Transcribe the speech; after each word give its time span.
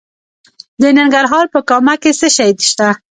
د 0.81 0.83
ننګرهار 0.97 1.45
په 1.53 1.59
کامه 1.69 1.95
کې 2.01 2.11
څه 2.19 2.27
شی 2.35 2.49
شته؟ 2.69 2.87